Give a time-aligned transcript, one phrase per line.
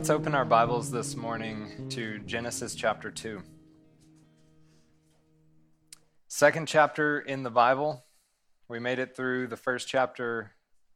[0.00, 3.42] Let's open our Bibles this morning to Genesis chapter 2.
[6.26, 8.06] Second chapter in the Bible.
[8.66, 10.52] We made it through the first chapter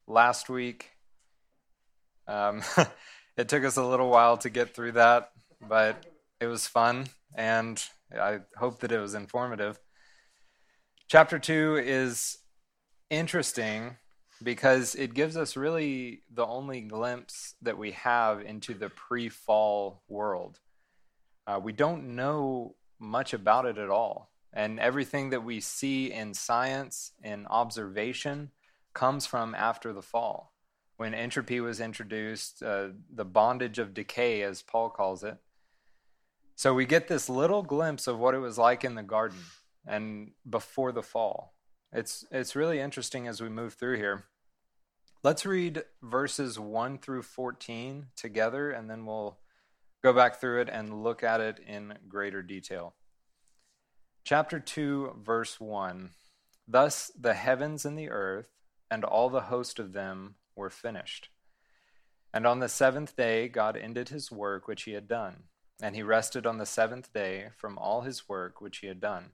[0.06, 0.88] last week.
[2.26, 2.62] Um,
[3.36, 6.06] it took us a little while to get through that, but
[6.40, 7.84] it was fun, and
[8.18, 9.78] I hope that it was informative.
[11.08, 12.38] Chapter 2 is
[13.10, 13.98] interesting
[14.42, 20.02] because it gives us really the only glimpse that we have into the pre fall
[20.08, 20.60] world.
[21.46, 24.30] Uh, we don't know much about it at all.
[24.52, 28.50] And everything that we see in science and observation
[28.92, 30.52] comes from after the fall.
[30.96, 35.38] When entropy was introduced, uh, the bondage of decay, as Paul calls it.
[36.54, 39.40] So we get this little glimpse of what it was like in the garden
[39.86, 41.53] and before the fall.
[41.94, 44.24] It's, it's really interesting as we move through here.
[45.22, 49.38] Let's read verses 1 through 14 together, and then we'll
[50.02, 52.94] go back through it and look at it in greater detail.
[54.24, 56.10] Chapter 2, verse 1
[56.66, 58.50] Thus the heavens and the earth
[58.90, 61.28] and all the host of them were finished.
[62.32, 65.44] And on the seventh day, God ended his work which he had done,
[65.80, 69.30] and he rested on the seventh day from all his work which he had done.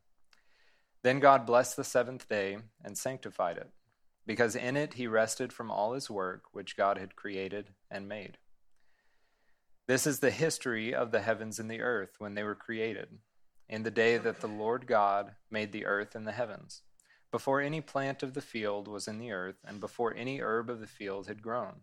[1.02, 3.70] Then God blessed the seventh day and sanctified it,
[4.26, 8.38] because in it he rested from all his work which God had created and made.
[9.86, 13.18] This is the history of the heavens and the earth when they were created,
[13.68, 16.82] in the day that the Lord God made the earth and the heavens,
[17.30, 20.80] before any plant of the field was in the earth, and before any herb of
[20.80, 21.80] the field had grown.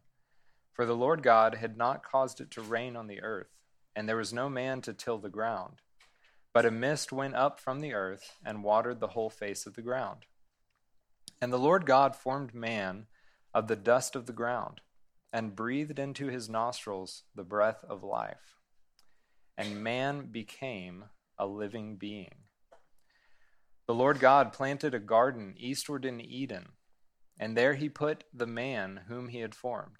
[0.74, 3.50] For the Lord God had not caused it to rain on the earth,
[3.96, 5.82] and there was no man to till the ground.
[6.58, 9.84] But a mist went up from the earth and watered the whole face of the
[9.84, 10.26] ground.
[11.40, 13.06] And the Lord God formed man
[13.54, 14.82] of the dust of the ground,
[15.32, 18.58] and breathed into his nostrils the breath of life.
[19.56, 21.04] And man became
[21.38, 22.46] a living being.
[23.86, 26.70] The Lord God planted a garden eastward in Eden,
[27.40, 29.98] and there he put the man whom he had formed.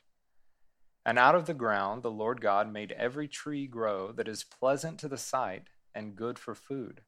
[1.06, 4.98] And out of the ground the Lord God made every tree grow that is pleasant
[5.02, 5.68] to the sight
[5.98, 7.02] and good for food.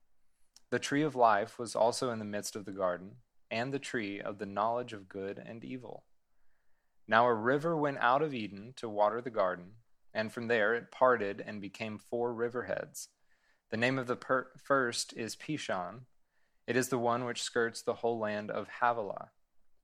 [0.71, 3.17] The tree of life was also in the midst of the garden,
[3.51, 6.05] and the tree of the knowledge of good and evil.
[7.07, 9.73] Now a river went out of Eden to water the garden,
[10.11, 13.09] and from there it parted and became four river heads.
[13.69, 16.01] The name of the per- first is Pishon.
[16.65, 19.29] It is the one which skirts the whole land of Havilah,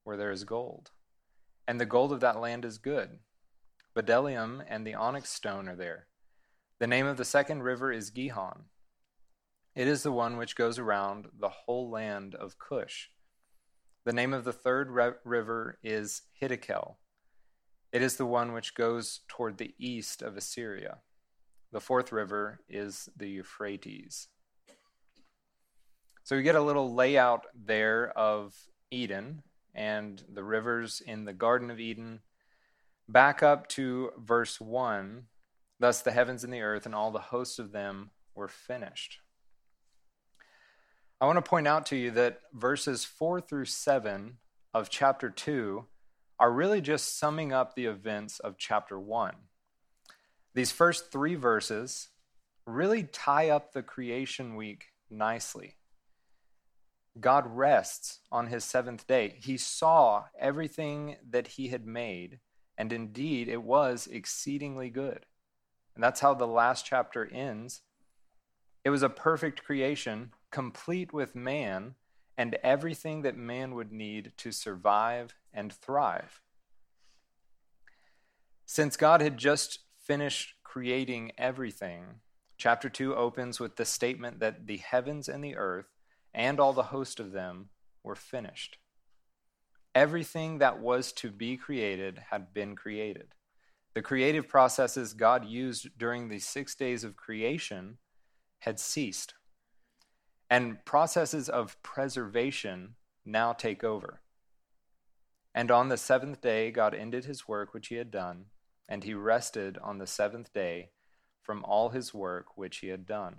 [0.04, 0.92] where there is gold.
[1.68, 3.20] And the gold of that land is good.
[3.96, 6.08] Bdellium and the onyx stone are there.
[6.80, 8.66] The name of the second river is Gihon.
[9.75, 13.09] It is the one which goes around the whole land of Cush.
[14.06, 16.96] The name of the third re- river is Hiddekel.
[17.91, 21.00] It is the one which goes toward the east of Assyria.
[21.74, 24.30] The fourth river is the Euphrates.
[26.24, 28.56] So we get a little layout there of
[28.92, 29.44] Eden
[29.74, 32.22] and the rivers in the Garden of Eden.
[33.09, 35.25] Back up to verse 1
[35.78, 39.19] Thus the heavens and the earth and all the hosts of them were finished.
[41.22, 44.38] I want to point out to you that verses 4 through 7
[44.74, 45.86] of chapter 2
[46.38, 49.34] are really just summing up the events of chapter 1.
[50.54, 52.09] These first three verses
[52.68, 55.75] really tie up the creation week nicely.
[57.18, 59.38] God rests on his seventh day.
[59.42, 62.40] He saw everything that he had made,
[62.78, 65.25] and indeed it was exceedingly good.
[65.96, 67.84] And that's how the last chapter ends.
[68.84, 71.96] It was a perfect creation complete with man
[72.38, 76.40] and everything that man would need to survive and thrive.
[78.66, 82.22] Since God had just finished creating everything,
[82.58, 85.88] chapter 2 opens with the statement that the heavens and the earth
[86.34, 87.68] and all the host of them
[88.01, 88.78] were finished.
[89.94, 93.28] Everything that was to be created had been created.
[93.94, 97.98] The creative processes God used during the six days of creation
[98.60, 99.34] had ceased.
[100.50, 102.95] And processes of preservation
[103.25, 104.21] now take over.
[105.53, 108.45] And on the seventh day, God ended his work which he had done,
[108.88, 110.89] and he rested on the seventh day
[111.42, 113.36] from all his work which he had done.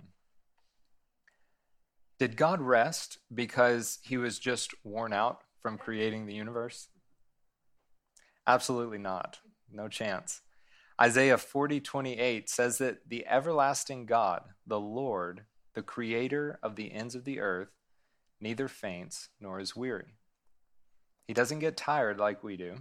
[2.19, 6.87] Did God rest because he was just worn out from creating the universe?
[8.47, 9.39] Absolutely not.
[9.71, 10.41] No chance.
[10.99, 15.45] Isaiah 40:28 says that the everlasting God, the Lord,
[15.77, 17.69] the creator of the ends of the earth,
[18.41, 20.17] neither faints nor is weary.
[21.27, 22.77] He doesn't get tired like we do.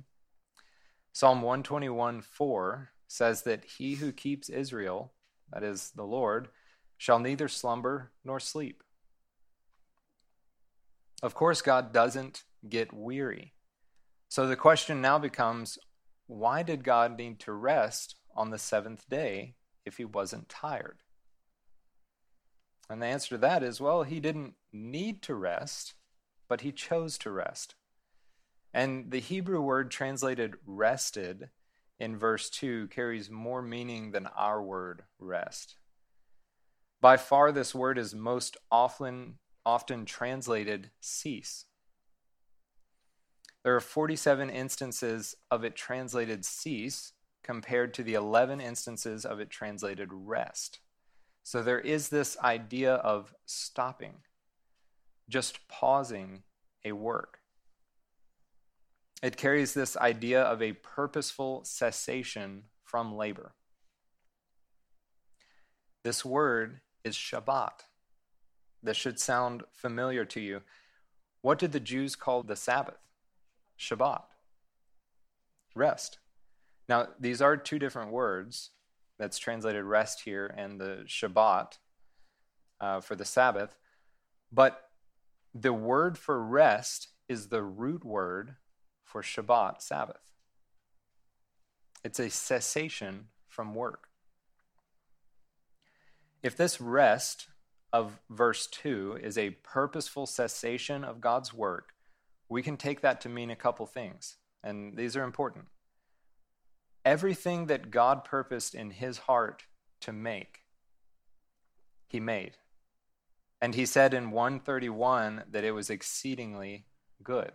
[1.12, 5.12] Psalm 121 4 says that he who keeps Israel,
[5.52, 6.48] that is the Lord,
[6.96, 8.82] shall neither slumber nor sleep.
[11.22, 13.52] Of course, God doesn't get weary.
[14.30, 15.76] So the question now becomes
[16.28, 21.02] why did God need to rest on the seventh day if he wasn't tired?
[22.88, 25.94] And the answer to that is well, he didn't need to rest,
[26.48, 27.74] but he chose to rest.
[28.72, 31.48] And the Hebrew word translated rested
[31.98, 35.76] in verse 2 carries more meaning than our word rest.
[37.00, 41.64] By far, this word is most often, often translated cease.
[43.64, 47.12] There are 47 instances of it translated cease
[47.42, 50.80] compared to the 11 instances of it translated rest.
[51.46, 54.14] So there is this idea of stopping,
[55.28, 56.42] just pausing
[56.84, 57.38] a work.
[59.22, 63.52] It carries this idea of a purposeful cessation from labor.
[66.02, 67.84] This word is Shabbat.
[68.82, 70.62] This should sound familiar to you.
[71.42, 72.98] What did the Jews call the Sabbath?
[73.78, 74.24] Shabbat.
[75.76, 76.18] Rest.
[76.88, 78.70] Now, these are two different words
[79.18, 81.78] that's translated rest here and the Shabbat
[82.80, 83.76] uh, for the Sabbath.
[84.52, 84.90] But
[85.54, 88.56] the word for rest is the root word
[89.04, 90.32] for Shabbat, Sabbath.
[92.04, 94.08] It's a cessation from work.
[96.42, 97.48] If this rest
[97.92, 101.94] of verse 2 is a purposeful cessation of God's work,
[102.48, 105.66] we can take that to mean a couple things, and these are important.
[107.06, 109.62] Everything that God purposed in his heart
[110.00, 110.64] to make,
[112.08, 112.58] he made.
[113.60, 116.84] And he said in 131 that it was exceedingly
[117.22, 117.52] good.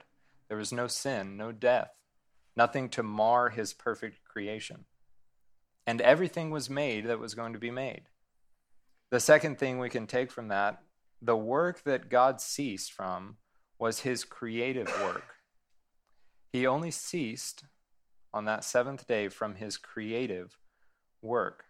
[0.47, 1.91] There was no sin, no death,
[2.55, 4.85] nothing to mar his perfect creation.
[5.85, 8.03] And everything was made that was going to be made.
[9.09, 10.81] The second thing we can take from that
[11.21, 13.35] the work that God ceased from
[13.77, 15.35] was his creative work.
[16.51, 17.65] He only ceased
[18.33, 20.57] on that seventh day from his creative
[21.21, 21.65] work.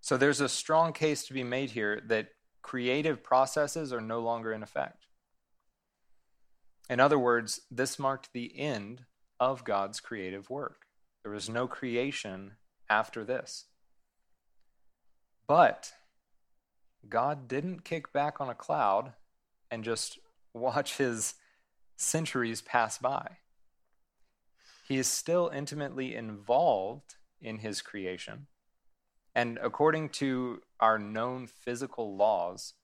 [0.00, 2.30] So there's a strong case to be made here that
[2.62, 5.06] creative processes are no longer in effect.
[6.88, 9.04] In other words, this marked the end
[9.38, 10.86] of God's creative work.
[11.22, 12.52] There was no creation
[12.88, 13.66] after this.
[15.46, 15.92] But
[17.08, 19.12] God didn't kick back on a cloud
[19.70, 20.18] and just
[20.54, 21.34] watch his
[21.96, 23.38] centuries pass by.
[24.90, 28.48] He is still intimately involved in his creation.
[29.36, 32.74] And according to our known physical laws,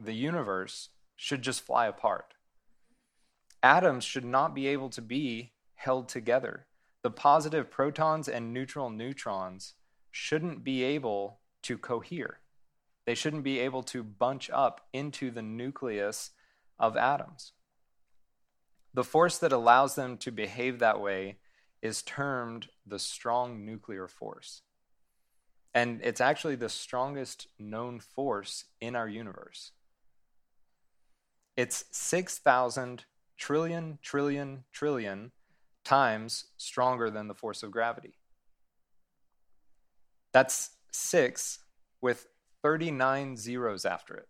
[0.00, 2.34] the universe should just fly apart.
[3.62, 6.66] Atoms should not be able to be held together.
[7.02, 9.74] The positive protons and neutral neutrons
[10.10, 12.40] shouldn't be able to cohere.
[13.06, 16.32] They shouldn't be able to bunch up into the nucleus
[16.80, 17.52] of atoms.
[18.94, 21.36] The force that allows them to behave that way
[21.80, 24.62] is termed the strong nuclear force.
[25.74, 29.72] And it's actually the strongest known force in our universe.
[31.56, 33.04] It's 6,000
[33.38, 35.32] trillion, trillion, trillion
[35.84, 38.14] times stronger than the force of gravity.
[40.32, 41.58] That's six
[42.00, 42.26] with
[42.62, 44.28] 39 zeros after it,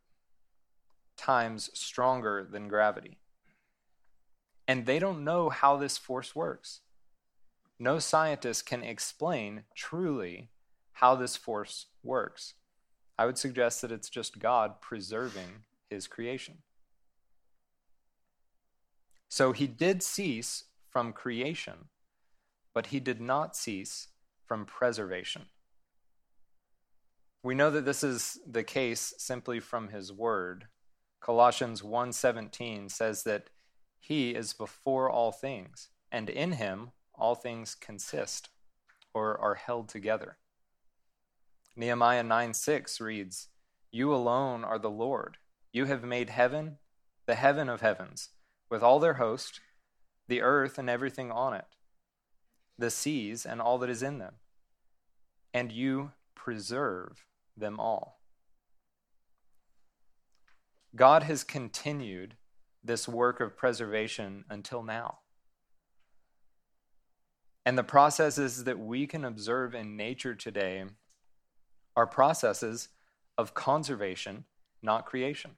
[1.17, 3.19] times stronger than gravity.
[4.67, 6.81] And they don't know how this force works.
[7.79, 10.51] No scientist can explain truly
[10.93, 12.55] how this force works.
[13.19, 16.59] I would suggest that it's just God preserving his creation.
[19.29, 21.89] So he did cease from creation,
[22.75, 24.09] but he did not cease
[24.47, 25.47] from preservation.
[27.43, 30.69] We know that this is the case simply from his word.
[31.21, 33.51] Colossians 1:17 says that
[34.03, 38.49] he is before all things, and in him all things consist
[39.15, 40.39] or are held together.
[41.77, 43.49] Nehemiah 9:6 reads,
[43.93, 45.39] "You alone are the Lord.
[45.71, 46.81] You have made heaven,
[47.27, 48.31] the heaven of heavens,
[48.69, 49.61] with all their host,
[50.27, 51.77] the earth and everything on it,
[52.77, 54.41] the seas and all that is in them.
[55.55, 57.25] And you preserve
[57.57, 58.21] them all.
[60.97, 62.37] God has continued
[62.85, 65.19] this work of preservation until now.
[67.65, 70.85] And the processes that we can observe in nature today
[71.97, 72.89] are processes
[73.39, 74.45] of conservation,
[74.83, 75.53] not creation.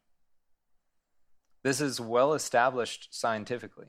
[1.62, 3.86] This is well established scientifically.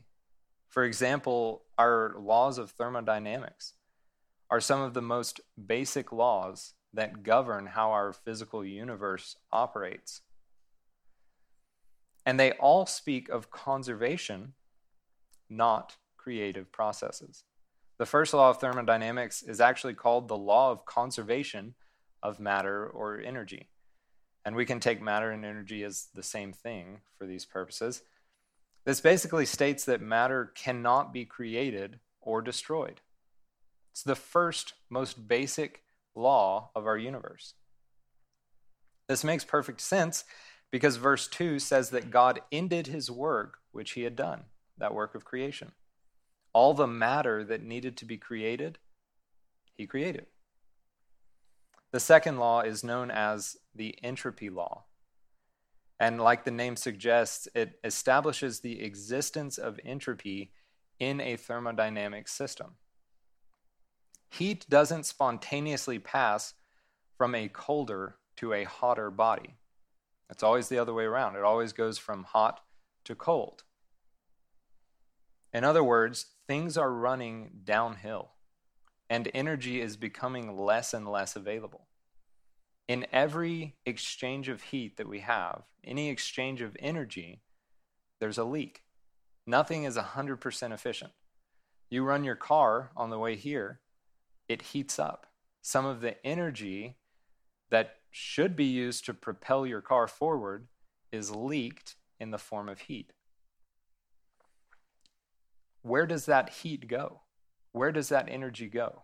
[0.69, 3.73] For example, our laws of thermodynamics.
[4.49, 10.21] are some of the most basic laws that govern how our physical universe operates.
[12.25, 14.53] And they all speak of conservation,
[15.49, 17.43] not creative processes.
[17.97, 21.75] The first law of thermodynamics is actually called the law of conservation
[22.23, 23.69] of matter or energy.
[24.43, 28.01] And we can take matter and energy as the same thing for these purposes.
[28.85, 33.01] This basically states that matter cannot be created or destroyed.
[33.91, 35.83] It's the first, most basic
[36.15, 37.53] law of our universe.
[39.07, 40.25] This makes perfect sense
[40.75, 44.43] because verse 2 says that God ended his work which he had done,
[44.77, 45.71] that work of creation.
[46.51, 48.77] All the matter that needed to be created,
[49.73, 50.25] he created.
[51.93, 54.83] The second law is known as the entropy law.
[55.97, 60.51] And like the name suggests, it establishes the existence of entropy
[60.99, 62.71] in a thermodynamic system.
[64.29, 66.53] Heat doesn't spontaneously pass
[67.17, 69.55] from a colder to a hotter body.
[70.29, 71.35] It's always the other way around.
[71.35, 72.61] It always goes from hot
[73.05, 73.63] to cold.
[75.53, 78.31] In other words, things are running downhill
[79.09, 81.87] and energy is becoming less and less available.
[82.87, 87.41] In every exchange of heat that we have, any exchange of energy,
[88.19, 88.83] there's a leak.
[89.47, 91.11] Nothing is 100% efficient.
[91.89, 93.79] You run your car on the way here,
[94.47, 95.27] it heats up.
[95.61, 96.97] Some of the energy
[97.69, 100.69] that should be used to propel your car forward
[101.11, 103.11] is leaked in the form of heat.
[105.81, 107.23] Where does that heat go?
[107.73, 109.01] Where does that energy go?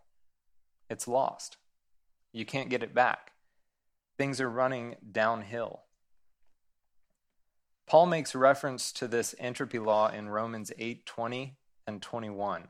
[0.89, 1.57] It's lost.
[2.31, 3.33] You can't get it back.
[4.17, 5.81] Things are running downhill.
[7.87, 12.69] Paul makes reference to this entropy law in Romans 8:20 and 21.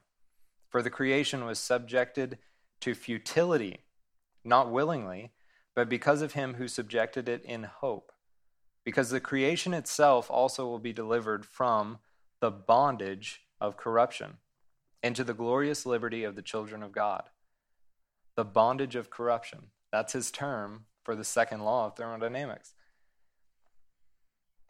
[0.70, 2.40] For the creation was subjected
[2.80, 3.86] to futility,
[4.44, 5.34] not willingly,
[5.76, 8.12] but because of him who subjected it in hope.
[8.84, 12.00] Because the creation itself also will be delivered from
[12.40, 14.38] the bondage of corruption
[15.04, 17.24] into the glorious liberty of the children of God.
[18.36, 19.68] The bondage of corruption.
[19.92, 22.74] That's his term for the second law of thermodynamics.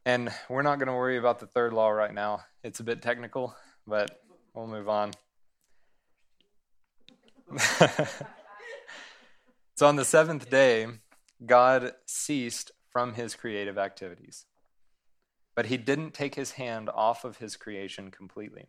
[0.05, 2.41] And we're not going to worry about the third law right now.
[2.63, 3.55] It's a bit technical,
[3.86, 4.22] but
[4.53, 5.12] we'll move on.
[9.82, 10.86] so on the seventh day,
[11.44, 14.46] God ceased from his creative activities.
[15.56, 18.68] But he didn't take his hand off of his creation completely.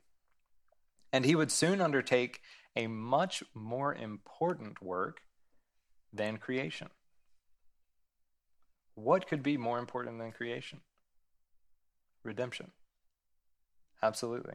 [1.13, 2.41] And he would soon undertake
[2.75, 5.21] a much more important work
[6.15, 6.89] than creation.
[8.95, 10.81] What could be more important than creation?
[12.25, 12.71] Redemption.
[14.03, 14.55] Absolutely.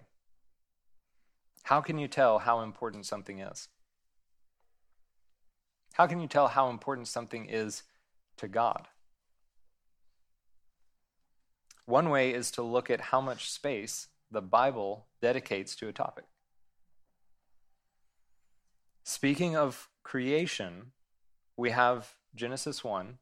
[1.61, 3.67] How can you tell how important something is?
[5.97, 7.81] How can you tell how important something is
[8.37, 8.87] to God?
[11.87, 16.25] One way is to look at how much space the Bible dedicates to a topic.
[19.03, 20.91] Speaking of creation,
[21.55, 23.17] we have Genesis 1,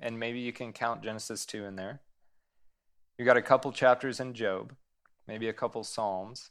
[0.00, 2.00] and maybe you can count Genesis 2 in there.
[3.18, 4.74] You got a couple chapters in Job,
[5.28, 6.50] maybe a couple Psalms,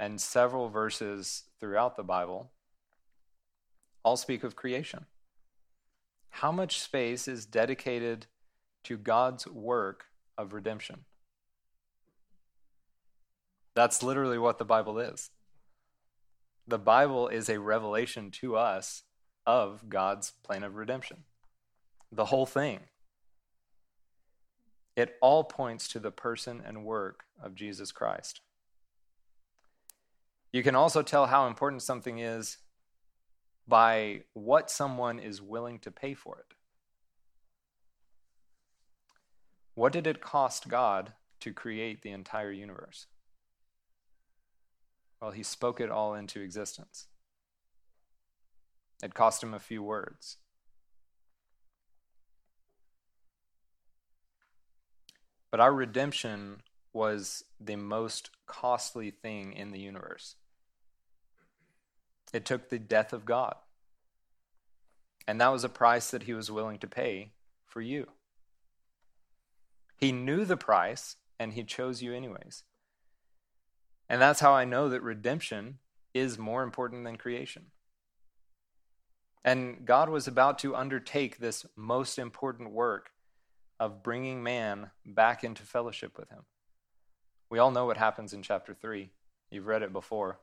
[0.00, 2.50] and several verses throughout the Bible
[4.02, 5.06] all speak of creation.
[6.30, 8.26] How much space is dedicated
[8.84, 10.06] to God's work
[10.36, 11.04] of redemption?
[13.74, 15.30] That's literally what the Bible is.
[16.66, 19.02] The Bible is a revelation to us
[19.46, 21.24] of God's plan of redemption.
[22.10, 22.80] The whole thing.
[24.94, 28.40] It all points to the person and work of Jesus Christ.
[30.52, 32.58] You can also tell how important something is
[33.66, 36.54] by what someone is willing to pay for it.
[39.74, 43.06] What did it cost God to create the entire universe?
[45.20, 47.06] Well, he spoke it all into existence.
[49.02, 50.36] It cost him a few words.
[55.50, 60.36] But our redemption was the most costly thing in the universe.
[62.32, 63.54] It took the death of God.
[65.26, 67.32] And that was a price that he was willing to pay
[67.66, 68.08] for you.
[69.96, 72.64] He knew the price and he chose you anyways.
[74.08, 75.78] And that's how I know that redemption
[76.12, 77.66] is more important than creation.
[79.44, 83.10] And God was about to undertake this most important work
[83.80, 86.44] of bringing man back into fellowship with him.
[87.50, 89.10] We all know what happens in chapter 3.
[89.50, 90.38] You've read it before.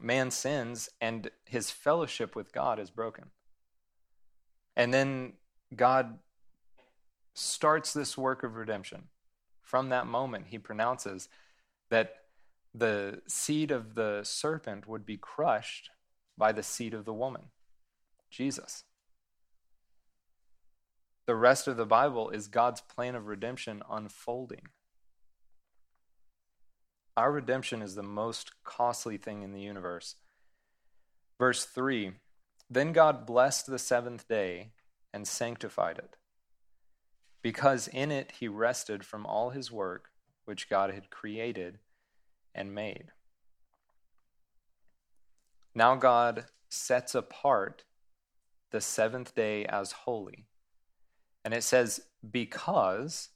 [0.00, 3.26] Man sins and his fellowship with God is broken.
[4.76, 5.34] And then
[5.74, 6.18] God
[7.34, 9.04] starts this work of redemption.
[9.62, 11.28] From that moment, he pronounces
[11.90, 12.16] that
[12.74, 15.90] the seed of the serpent would be crushed
[16.36, 17.42] by the seed of the woman,
[18.30, 18.84] Jesus.
[21.26, 24.68] The rest of the Bible is God's plan of redemption unfolding.
[27.20, 30.14] Our redemption is the most costly thing in the universe.
[31.38, 32.12] Verse 3
[32.70, 34.70] Then God blessed the seventh day
[35.12, 36.16] and sanctified it,
[37.42, 40.08] because in it he rested from all his work
[40.46, 41.80] which God had created
[42.54, 43.12] and made.
[45.74, 47.84] Now God sets apart
[48.70, 50.46] the seventh day as holy.
[51.44, 52.00] And it says,
[52.30, 53.28] because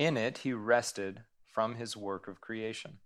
[0.00, 1.22] in it he rested
[1.58, 2.98] from his work of creation.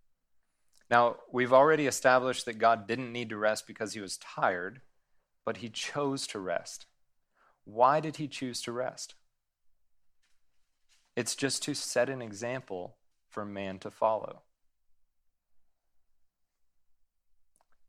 [0.91, 4.83] Now, we've already established that God didn't need to rest because he was tired,
[5.43, 6.85] but he chose to rest.
[7.65, 9.15] Why did he choose to rest?
[11.17, 12.97] It's just to set an example
[13.31, 14.43] for man to follow.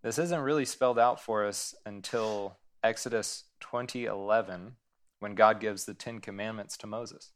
[0.01, 4.77] This isn't really spelled out for us until Exodus 20:11
[5.19, 7.33] when God gives the 10 commandments to Moses.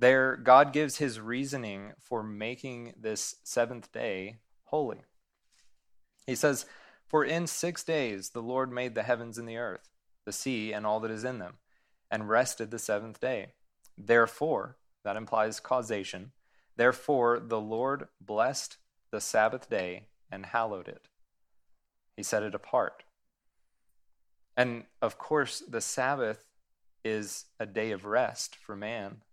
[0.00, 5.02] There God gives his reasoning for making this seventh day holy.
[6.26, 6.64] He says,
[7.06, 9.90] "For in 6 days the Lord made the heavens and the earth,
[10.24, 11.58] the sea and all that is in them,
[12.10, 13.52] and rested the seventh day.
[13.98, 16.32] Therefore, that implies causation,
[16.76, 18.78] therefore the Lord blessed
[19.10, 21.08] the Sabbath day and hallowed it."
[22.16, 23.04] He set it apart.
[24.56, 26.48] And of course, the Sabbath
[27.04, 29.24] is a day of rest for man.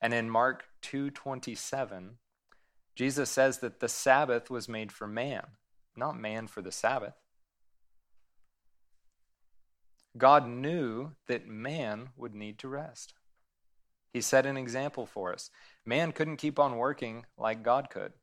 [0.00, 2.18] And in Mark 2:27,
[2.94, 5.56] Jesus says that the Sabbath was made for man,
[5.94, 7.14] not man for the Sabbath.
[10.16, 13.14] God knew that man would need to rest.
[14.12, 15.50] He set an example for us.
[15.84, 18.14] Man couldn't keep on working like God could.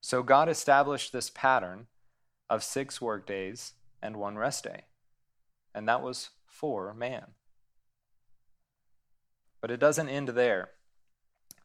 [0.00, 1.86] So God established this pattern
[2.48, 4.84] of six workdays and one rest day.
[5.74, 7.34] And that was for man.
[9.60, 10.70] But it doesn't end there.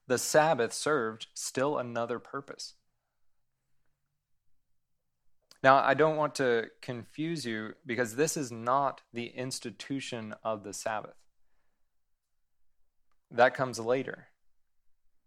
[0.08, 2.74] The Sabbath served still another purpose.
[5.64, 10.74] Now, I don't want to confuse you because this is not the institution of the
[10.74, 11.16] Sabbath.
[13.30, 14.28] That comes later.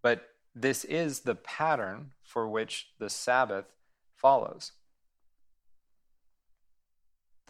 [0.03, 3.67] But this is the pattern for which the Sabbath
[4.17, 4.73] follows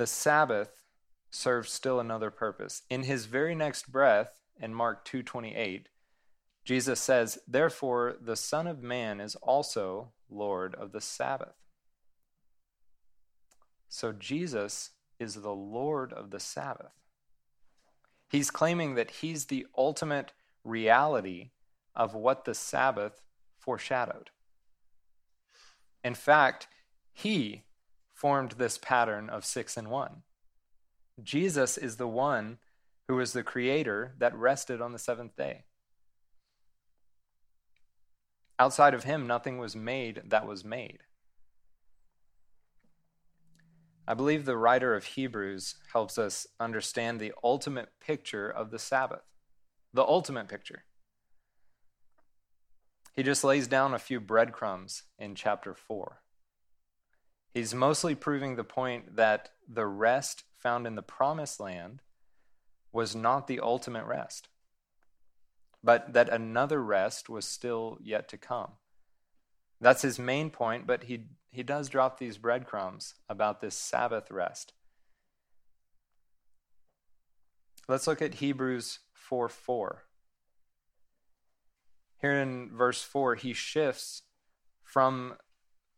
[0.01, 0.83] the Sabbath
[1.31, 2.85] serves still another purpose.
[2.89, 5.91] In his very next breath, in Mark 2:28,
[6.65, 11.57] Jesus says, "Therefore the Son of Man is also Lord of the Sabbath."
[13.89, 16.93] So Jesus is the Lord of the Sabbath.
[18.29, 21.51] He's claiming that he's the ultimate reality
[21.95, 23.21] of what the Sabbath
[23.59, 24.31] foreshadowed.
[26.05, 26.69] In fact,
[27.13, 27.65] he
[28.15, 30.23] formed this pattern of six and one.
[31.23, 32.59] Jesus is the one
[33.09, 35.65] who is the creator that rested on the seventh day.
[38.61, 40.99] Outside of him, nothing was made that was made.
[44.07, 49.23] I believe the writer of Hebrews helps us understand the ultimate picture of the Sabbath.
[49.95, 50.85] The ultimate picture.
[53.15, 56.21] He just lays down a few breadcrumbs in chapter 4.
[57.55, 62.03] He's mostly proving the point that the rest found in the promised land
[62.93, 64.49] was not the ultimate rest,
[65.83, 68.73] but that another rest was still yet to come.
[69.81, 74.75] That's his main point, but he, he does drop these breadcrumbs about this Sabbath rest.
[77.89, 80.05] Let's look at Hebrews 4 4.
[82.21, 84.23] Here in verse 4, he shifts
[84.83, 85.37] from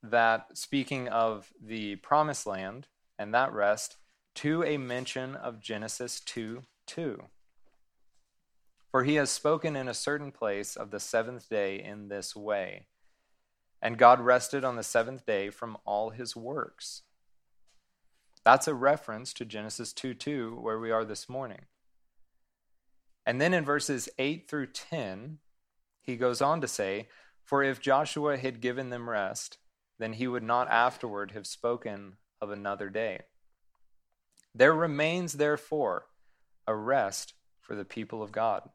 [0.02, 2.86] that speaking of the promised land
[3.18, 3.96] and that rest
[4.36, 7.22] to a mention of Genesis 2 2.
[8.92, 12.86] For he has spoken in a certain place of the seventh day in this way.
[13.80, 17.02] And God rested on the seventh day from all his works.
[18.44, 21.62] That's a reference to Genesis 2 2, where we are this morning.
[23.24, 25.38] And then in verses 8 through 10,
[26.02, 27.08] he goes on to say,
[27.44, 29.56] For if Joshua had given them rest,
[29.98, 33.22] then he would not afterward have spoken of another day.
[34.54, 36.06] There remains, therefore,
[36.66, 38.68] a rest for the people of God.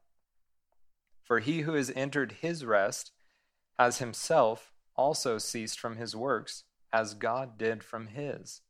[1.28, 3.12] For he who has entered his rest
[3.78, 6.64] has himself also ceased from his works,
[6.94, 8.62] as God did from his.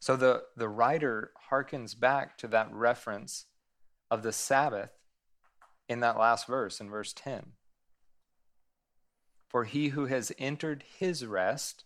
[0.00, 3.44] So the, the writer harkens back to that reference
[4.10, 4.92] of the Sabbath
[5.90, 7.52] in that last verse, in verse 10.
[9.46, 11.84] For he who has entered his rest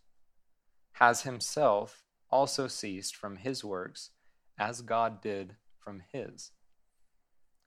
[0.92, 4.10] has himself also ceased from his works,
[4.56, 6.52] as God did from his.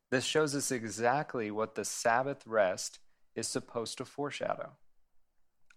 [0.10, 3.00] This shows us exactly what the Sabbath rest
[3.36, 4.72] is supposed to foreshadow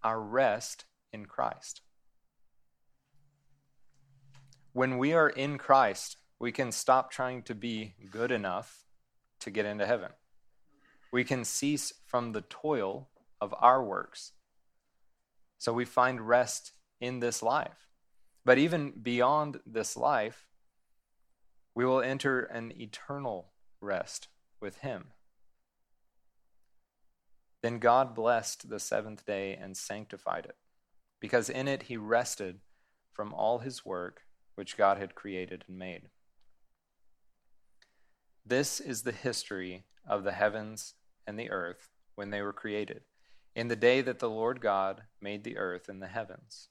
[0.02, 1.82] our rest in Christ.
[4.72, 8.84] When we are in Christ, we can stop trying to be good enough
[9.40, 10.10] to get into heaven.
[11.12, 13.08] We can cease from the toil
[13.40, 14.32] of our works.
[15.58, 17.88] So we find rest in this life.
[18.44, 20.46] But even beyond this life,
[21.74, 24.28] we will enter an eternal rest
[24.60, 25.08] with Him.
[27.62, 30.56] Then God blessed the seventh day and sanctified it,
[31.20, 32.60] because in it He rested
[33.12, 34.22] from all His work
[34.54, 36.08] which God had created and made.
[38.44, 40.94] This is the history of the heavens
[41.26, 43.02] and the earth when they were created,
[43.54, 46.68] in the day that the Lord God made the earth and the heavens.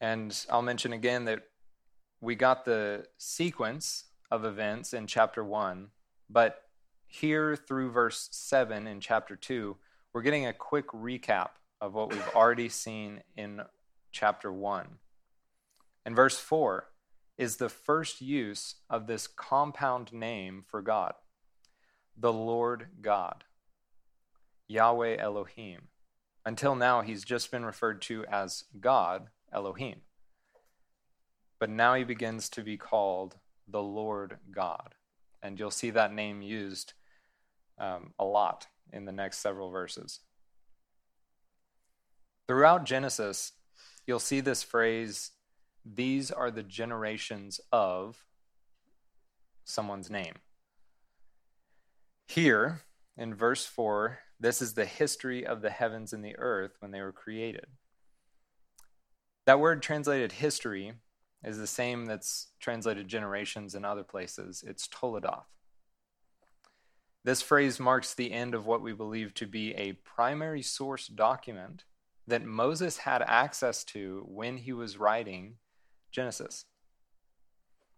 [0.00, 1.44] And I'll mention again that
[2.20, 5.88] we got the sequence of events in chapter 1,
[6.28, 6.62] but
[7.06, 9.76] here through verse 7 in chapter 2,
[10.12, 11.50] we're getting a quick recap
[11.80, 13.60] of what we've already seen in
[14.10, 14.86] chapter 1.
[16.04, 16.88] And verse 4
[17.36, 21.14] is the first use of this compound name for God
[22.16, 23.44] the Lord God,
[24.68, 25.88] Yahweh Elohim.
[26.46, 30.00] Until now, he's just been referred to as God, Elohim.
[31.58, 34.94] But now he begins to be called the Lord God.
[35.42, 36.92] And you'll see that name used
[37.78, 40.20] um, a lot in the next several verses.
[42.46, 43.52] Throughout Genesis,
[44.06, 45.32] you'll see this phrase,
[45.84, 48.24] these are the generations of
[49.64, 50.34] someone's name.
[52.28, 52.82] Here,
[53.16, 57.00] in verse 4, this is the history of the heavens and the earth when they
[57.00, 57.66] were created.
[59.46, 60.94] That word translated history
[61.44, 64.64] is the same that's translated generations in other places.
[64.66, 65.46] It's Toledoth.
[67.24, 71.84] This phrase marks the end of what we believe to be a primary source document
[72.28, 75.56] that Moses had access to when he was writing
[76.10, 76.66] Genesis.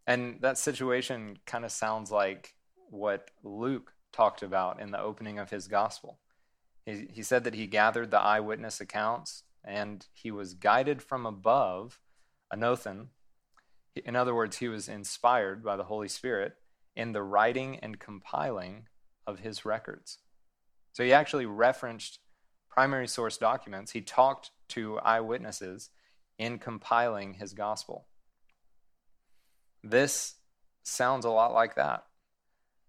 [0.07, 2.55] And that situation kind of sounds like
[2.91, 6.19] what Luke talked about in the opening of his gospel.
[6.87, 12.01] He, he said that he gathered the eyewitness accounts and he was guided from above,
[12.53, 13.09] anothen.
[13.97, 16.55] In other words, he was inspired by the Holy Spirit
[16.95, 18.87] in the writing and compiling
[19.27, 20.19] of his records.
[20.93, 22.19] So he actually referenced
[22.69, 23.93] primary source documents.
[23.93, 25.91] He talked to eyewitnesses
[26.39, 28.07] in compiling his gospel.
[29.83, 30.35] This
[30.83, 32.05] sounds a lot like that.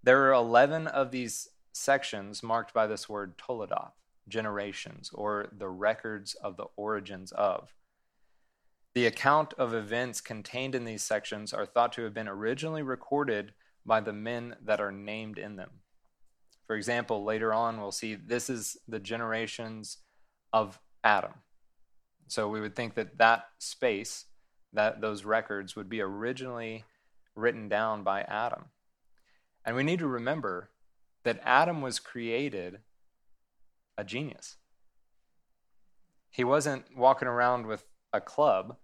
[0.04, 3.94] There are 11 of these sections marked by this word Toledoth,
[4.28, 7.74] generations, or the records of the origins of.
[8.96, 13.54] The account of events contained in these sections are thought to have been originally recorded
[13.86, 15.70] by the men that are named in them.
[16.66, 19.98] For example, later on, we'll see this is the generations
[20.54, 21.34] of Adam.
[22.28, 24.26] So we would think that that space,
[24.74, 26.86] that those records would be originally
[27.36, 28.66] written down by Adam.
[29.66, 30.70] And we need to remember
[31.24, 32.80] that Adam was created
[33.98, 34.58] a genius.
[36.30, 38.78] He wasn't walking around with a club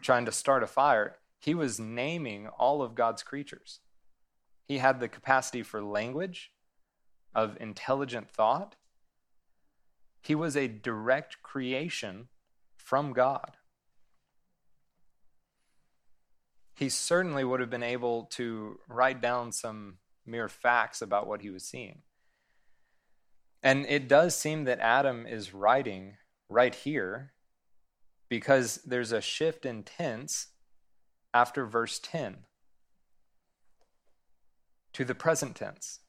[0.00, 1.16] trying to start a fire.
[1.38, 3.80] He was naming all of God's creatures.
[4.66, 6.52] He had the capacity for language,
[7.34, 8.76] of intelligent thought.
[10.22, 12.28] He was a direct creation
[12.76, 13.56] from God.
[16.74, 21.50] He certainly would have been able to write down some mere facts about what he
[21.50, 22.02] was seeing.
[23.62, 26.16] And it does seem that Adam is writing
[26.48, 27.32] right here
[28.32, 30.46] because there's a shift in tense
[31.34, 32.38] after verse 10
[34.94, 36.00] to the present tense.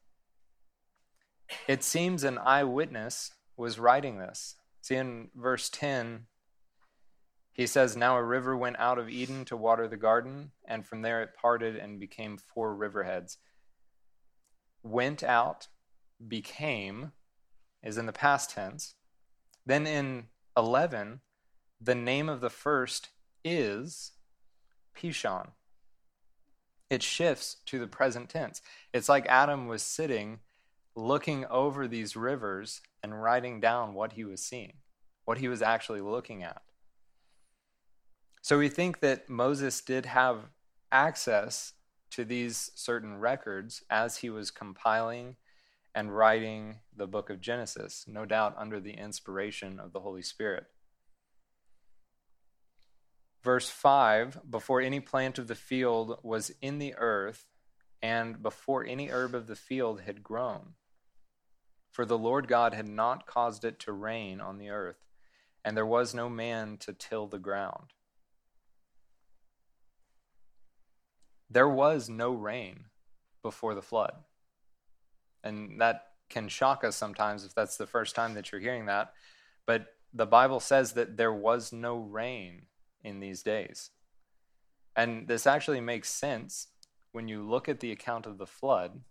[1.67, 4.55] It seems an eyewitness was writing this.
[4.79, 6.27] See, in verse 10,
[7.51, 11.01] he says, Now a river went out of Eden to water the garden, and from
[11.01, 13.35] there it parted and became four riverheads.
[14.81, 15.67] Went out,
[16.25, 17.11] became,
[17.83, 18.95] is in the past tense.
[19.65, 21.19] Then in 11,
[21.83, 23.09] the name of the first
[23.43, 24.11] is
[24.95, 25.49] Pishon.
[26.89, 28.61] It shifts to the present tense.
[28.93, 30.39] It's like Adam was sitting
[30.95, 34.73] looking over these rivers and writing down what he was seeing,
[35.25, 36.61] what he was actually looking at.
[38.41, 40.49] So we think that Moses did have
[40.91, 41.73] access
[42.11, 45.35] to these certain records as he was compiling
[45.95, 50.65] and writing the book of Genesis, no doubt under the inspiration of the Holy Spirit.
[53.43, 57.45] Verse 5 Before any plant of the field was in the earth,
[58.01, 60.73] and before any herb of the field had grown,
[61.91, 65.03] for the Lord God had not caused it to rain on the earth,
[65.63, 67.93] and there was no man to till the ground.
[71.49, 72.85] There was no rain
[73.43, 74.13] before the flood.
[75.43, 79.13] And that can shock us sometimes if that's the first time that you're hearing that.
[79.67, 82.63] But the Bible says that there was no rain
[83.03, 83.91] in these days.
[84.95, 86.67] And this actually makes sense
[87.11, 89.01] when you look at the account of the flood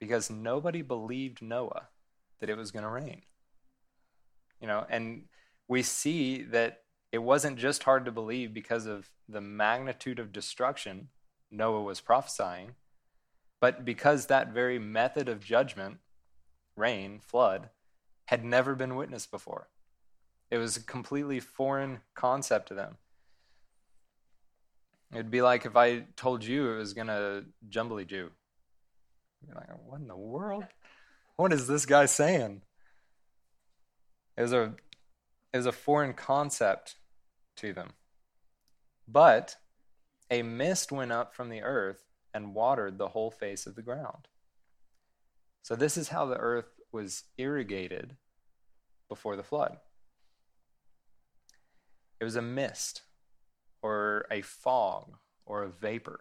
[0.00, 1.88] because nobody believed Noah
[2.40, 3.22] that it was going to rain.
[4.60, 5.24] You know, and
[5.68, 11.08] we see that it wasn't just hard to believe because of the magnitude of destruction
[11.50, 12.74] Noah was prophesying,
[13.60, 15.98] but because that very method of judgment,
[16.76, 17.70] rain, flood,
[18.26, 19.68] had never been witnessed before.
[20.50, 22.98] It was a completely foreign concept to them.
[25.12, 28.30] It'd be like if I told you it was to jumbly Jew.
[29.46, 30.64] You're like, what in the world?
[31.36, 32.62] What is this guy saying?
[34.36, 34.74] It was a
[35.52, 36.96] it was a foreign concept
[37.56, 37.90] to them.
[39.06, 39.56] But
[40.30, 44.28] a mist went up from the earth and watered the whole face of the ground.
[45.62, 48.16] So, this is how the earth was irrigated
[49.08, 49.78] before the flood.
[52.20, 53.02] It was a mist,
[53.82, 56.20] or a fog, or a vapor.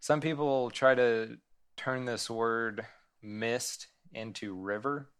[0.00, 1.38] Some people try to
[1.76, 2.84] turn this word
[3.22, 5.10] mist into river.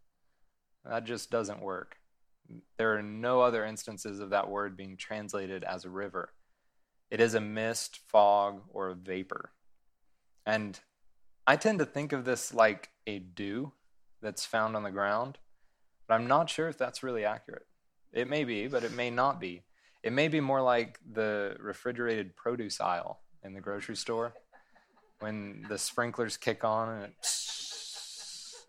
[0.85, 1.97] That just doesn't work.
[2.77, 6.33] There are no other instances of that word being translated as a river.
[7.11, 9.53] It is a mist, fog, or a vapor.
[10.45, 10.79] And
[11.47, 13.73] I tend to think of this like a dew
[14.21, 15.39] that's found on the ground,
[16.07, 17.67] but I'm not sure if that's really accurate.
[18.13, 19.63] It may be, but it may not be.
[20.03, 24.35] It may be more like the refrigerated produce aisle in the grocery store
[25.21, 27.15] when the sprinklers kick on and it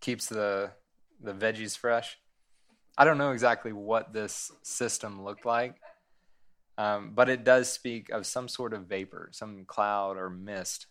[0.00, 0.70] keeps the
[1.20, 2.18] the veggies fresh.
[2.96, 5.76] I don't know exactly what this system looked like,
[6.76, 10.86] um, but it does speak of some sort of vapor, some cloud or mist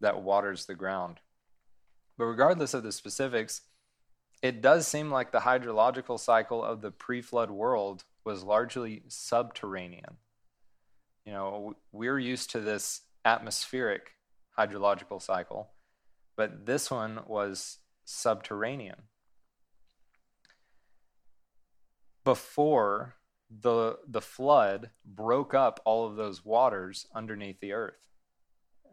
[0.00, 1.20] that waters the ground.
[2.16, 3.62] But regardless of the specifics,
[4.42, 10.18] it does seem like the hydrological cycle of the pre flood world was largely subterranean.
[11.24, 14.10] You know, we're used to this atmospheric
[14.58, 15.70] hydrological cycle,
[16.36, 18.96] but this one was subterranean.
[22.22, 23.14] Before
[23.50, 28.10] the the flood broke up all of those waters underneath the earth.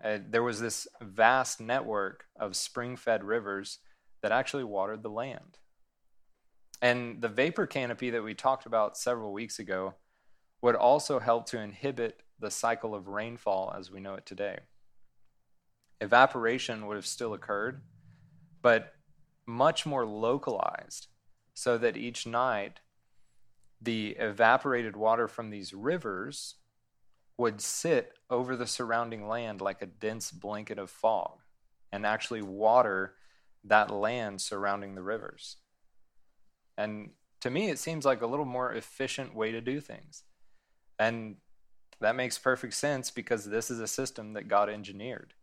[0.01, 3.79] Uh, there was this vast network of spring-fed rivers
[4.21, 5.57] that actually watered the land.
[6.85, 9.95] And the vapor canopy that we talked about several weeks ago
[10.61, 14.59] would also help to inhibit the cycle of rainfall as we know it today.
[15.99, 17.81] Evaporation would have still occurred,
[18.61, 18.93] but
[19.47, 21.07] much more localized,
[21.55, 22.81] so that each night
[23.81, 26.53] the evaporated water from these rivers
[27.35, 31.39] would sit over the surrounding land like a dense blanket of fog
[31.91, 33.15] and actually water
[33.63, 35.57] that land surrounding the rivers.
[36.77, 37.11] And
[37.41, 40.23] to me, it seems like a little more efficient way to do things.
[40.99, 41.37] And
[42.01, 45.33] that makes perfect sense because this is a system that God engineered.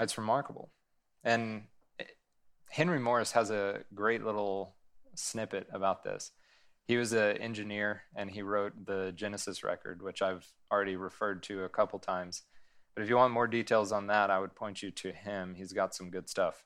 [0.00, 0.70] It's remarkable.
[1.24, 1.64] And
[2.70, 4.74] Henry Morris has a great little
[5.14, 6.30] snippet about this.
[6.86, 11.64] He was an engineer and he wrote the Genesis record, which I've already referred to
[11.64, 12.42] a couple times.
[12.94, 15.54] But if you want more details on that, I would point you to him.
[15.54, 16.64] He's got some good stuff.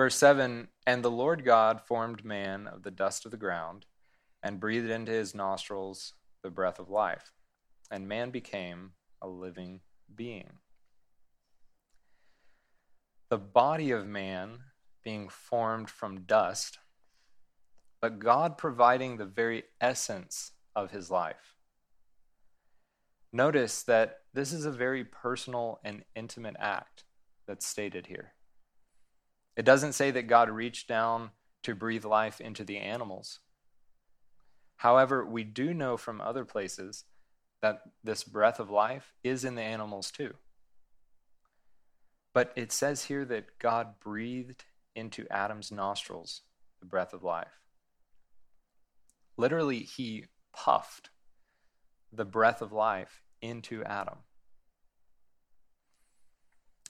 [0.00, 3.84] Verse 7 And the Lord God formed man of the dust of the ground
[4.42, 7.34] and breathed into his nostrils the breath of life,
[7.90, 9.82] and man became a living
[10.16, 10.52] being.
[13.28, 14.60] The body of man
[15.04, 16.78] being formed from dust,
[18.00, 21.56] but God providing the very essence of his life.
[23.34, 27.04] Notice that this is a very personal and intimate act
[27.46, 28.32] that's stated here.
[29.56, 31.30] It doesn't say that God reached down
[31.62, 33.40] to breathe life into the animals.
[34.76, 37.04] However, we do know from other places
[37.60, 40.34] that this breath of life is in the animals too.
[42.32, 46.42] But it says here that God breathed into Adam's nostrils
[46.78, 47.60] the breath of life.
[49.36, 51.10] Literally, he puffed
[52.12, 54.18] the breath of life into Adam.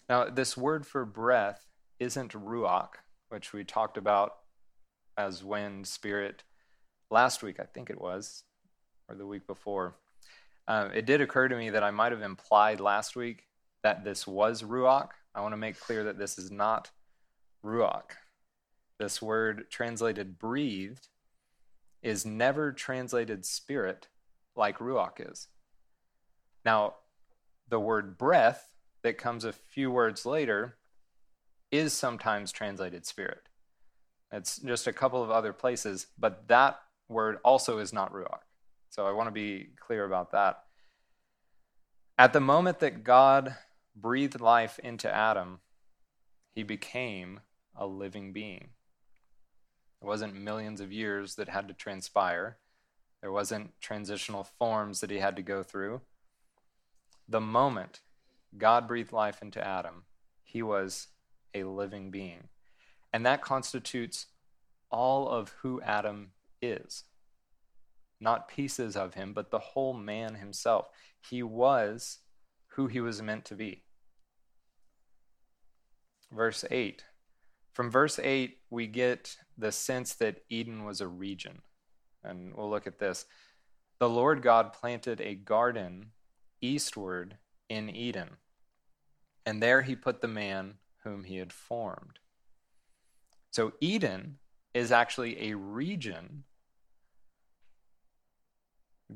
[0.09, 1.70] Now, this word for breath
[2.01, 2.95] isn't ruach,
[3.29, 4.39] which we talked about
[5.17, 6.43] as wind, spirit,
[7.11, 8.43] last week, I think it was,
[9.09, 9.95] or the week before.
[10.67, 13.47] Uh, it did occur to me that I might have implied last week
[13.83, 15.11] that this was ruach.
[15.35, 16.91] I want to make clear that this is not
[17.65, 18.13] ruach.
[18.99, 21.09] This word translated breathed
[22.03, 24.09] is never translated spirit
[24.57, 25.49] like ruach is.
[26.65, 26.95] Now,
[27.69, 30.77] the word breath that comes a few words later
[31.71, 33.43] is sometimes translated spirit.
[34.33, 38.41] It's just a couple of other places, but that word also is not ruach.
[38.91, 40.65] So I want to be clear about that.
[42.19, 43.57] At the moment that God
[43.97, 45.61] breathed life into Adam,
[46.53, 47.41] he became
[47.75, 48.71] a living being.
[50.03, 52.59] It wasn't millions of years that had to transpire.
[53.21, 56.01] There wasn't transitional forms that he had to go through.
[57.29, 58.01] The moment
[58.57, 60.05] God breathed life into Adam,
[60.43, 61.09] he was
[61.55, 62.49] a living being.
[63.13, 64.27] And that constitutes
[64.91, 66.33] all of who Adam
[66.63, 67.05] is.
[68.21, 70.87] Not pieces of him, but the whole man himself.
[71.29, 72.19] He was
[72.69, 73.83] who he was meant to be.
[76.33, 77.05] Verse 8.
[77.73, 81.63] From verse 8, we get the sense that Eden was a region.
[82.23, 83.27] And we'll look at this.
[83.99, 86.13] The Lord God planted a garden
[86.61, 87.37] eastward
[87.69, 88.31] in Eden,
[89.47, 92.19] and there he put the man whom he had formed.
[93.51, 94.39] So Eden
[94.75, 96.45] is actually a region.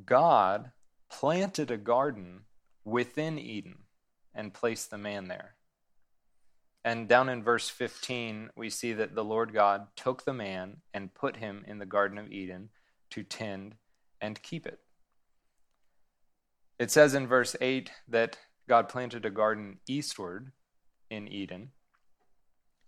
[0.05, 0.73] God
[1.11, 2.41] planted a garden
[2.85, 3.85] within Eden
[4.35, 5.55] and placed the man there.
[6.85, 11.15] And down in verse 15, we see that the Lord God took the man and
[11.15, 12.69] put him in the Garden of Eden
[13.11, 13.77] to tend
[14.21, 14.81] and keep it.
[16.79, 18.37] It says in verse 8 that
[18.69, 20.53] God planted a garden eastward
[21.15, 21.71] in Eden.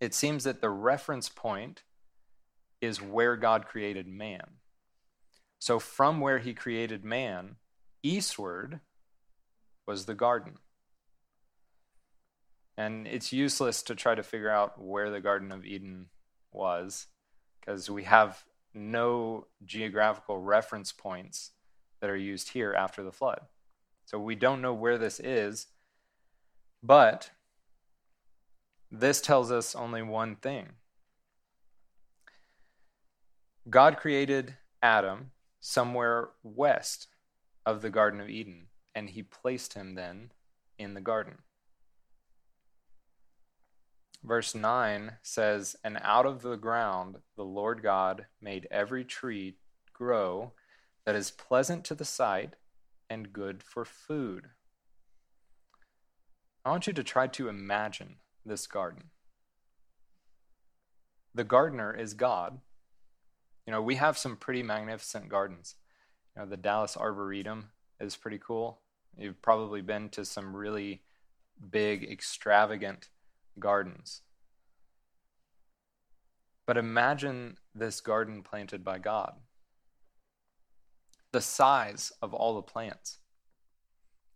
[0.01, 1.85] It seems that the reference point
[2.81, 4.59] is where God created man.
[5.59, 7.57] So, from where he created man,
[8.03, 8.81] eastward
[9.87, 10.59] was the garden.
[12.77, 16.07] And it's useless to try to figure out where the Garden of Eden
[16.53, 17.07] was
[17.59, 21.53] because we have no geographical reference points
[22.01, 23.41] that are used here after the flood.
[24.05, 25.69] So we don't know where this is,
[26.83, 27.31] but
[28.91, 30.69] this tells us only one thing
[33.69, 37.09] God created Adam somewhere west
[37.65, 40.31] of the Garden of Eden, and he placed him then
[40.79, 41.39] in the garden.
[44.23, 49.57] Verse 9 says, And out of the ground the Lord God made every tree
[49.93, 50.53] grow
[51.05, 52.55] that is pleasant to the sight
[53.11, 54.47] and good for food.
[56.65, 58.17] I want you to try to imagine
[58.47, 59.05] this garden.
[61.35, 62.61] The gardener is God.
[63.67, 65.75] You know, we have some pretty magnificent gardens.
[66.35, 68.81] You know, the Dallas Arboretum is pretty cool.
[69.19, 71.03] You've probably been to some really
[71.71, 73.09] big, extravagant
[73.59, 74.23] gardens.
[76.67, 79.35] But imagine this garden planted by God.
[81.33, 83.19] The size of all the plants.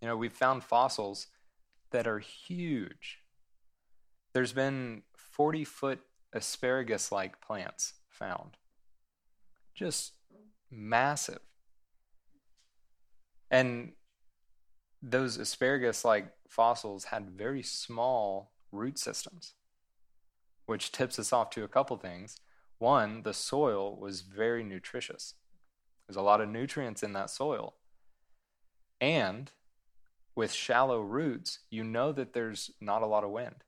[0.01, 1.27] You know, we've found fossils
[1.90, 3.18] that are huge.
[4.33, 6.01] There's been 40 foot
[6.33, 8.57] asparagus like plants found.
[9.75, 10.12] Just
[10.71, 11.40] massive.
[13.51, 13.93] And
[15.03, 19.55] those asparagus like fossils had very small root systems,
[20.66, 22.37] which tips us off to a couple things.
[22.78, 25.35] One, the soil was very nutritious.
[26.07, 27.74] There's a lot of nutrients in that soil.
[29.01, 29.51] And
[30.35, 33.64] with shallow roots, you know that there's not a lot of wind.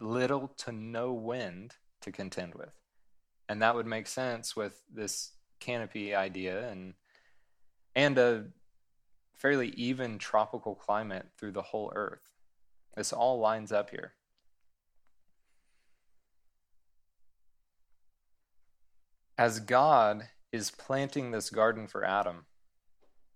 [0.00, 2.74] Little to no wind to contend with.
[3.48, 6.94] And that would make sense with this canopy idea and
[7.94, 8.44] and a
[9.34, 12.30] fairly even tropical climate through the whole earth.
[12.96, 14.14] This all lines up here.
[19.36, 22.46] As God is planting this garden for Adam,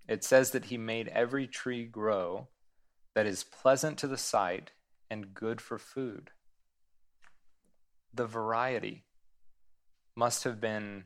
[0.09, 2.49] it says that he made every tree grow
[3.15, 4.73] that is pleasant to the sight
[5.09, 6.31] and good for food.
[8.15, 9.05] The variety
[10.15, 11.05] must have been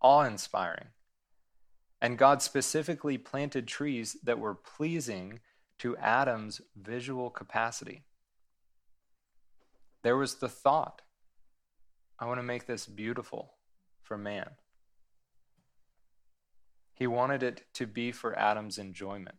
[0.00, 0.88] awe inspiring.
[2.00, 5.40] And God specifically planted trees that were pleasing
[5.78, 8.04] to Adam's visual capacity.
[10.02, 11.02] there was the thought
[12.18, 13.54] I want to make this beautiful
[14.02, 14.50] for man.
[16.94, 19.38] He wanted it to be for Adam's enjoyment.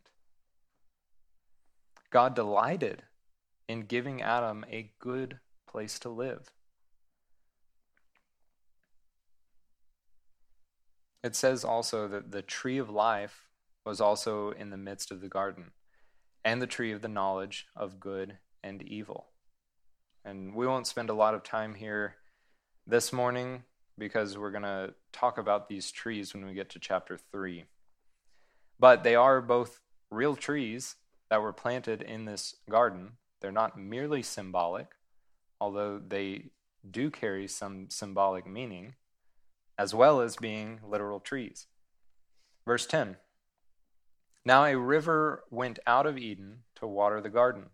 [2.10, 3.02] God delighted
[3.68, 6.50] in giving Adam a good place to live.
[11.22, 13.48] It says also that the tree of life
[13.84, 15.72] was also in the midst of the garden,
[16.44, 19.26] and the tree of the knowledge of good and evil.
[20.24, 22.16] And we won't spend a lot of time here
[22.86, 23.64] this morning
[23.98, 27.64] because we're going to talk about these trees when we get to chapter 3.
[28.78, 30.96] But they are both real trees
[31.28, 33.12] that were planted in this garden.
[33.40, 34.88] They're not merely symbolic,
[35.60, 36.46] although they
[36.90, 38.94] do carry some symbolic meaning,
[39.80, 41.66] as well as being literal trees.
[42.66, 43.16] Verse 10
[44.44, 47.70] Now a river went out of Eden to water the garden,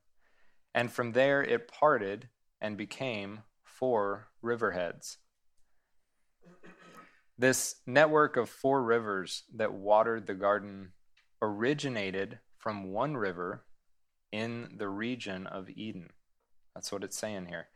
[0.72, 2.28] and from there it parted
[2.60, 5.16] and became four riverheads.
[7.36, 10.92] This network of four rivers that watered the garden
[11.42, 13.64] originated from one river
[14.30, 16.10] in the region of Eden.
[16.72, 17.66] That's what it's saying here.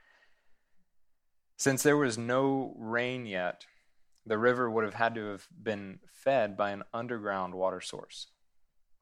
[1.57, 3.67] Since there was no rain yet,
[4.27, 8.29] the river would have had to have been fed by an underground water source.